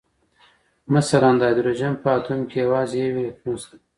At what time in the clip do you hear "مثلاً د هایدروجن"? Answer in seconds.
0.93-1.93